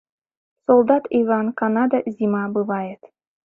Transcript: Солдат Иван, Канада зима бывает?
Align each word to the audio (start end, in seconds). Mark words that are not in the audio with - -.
Солдат 0.65 1.03
Иван, 1.21 1.47
Канада 1.59 1.97
зима 2.17 2.43
бывает? 2.49 3.01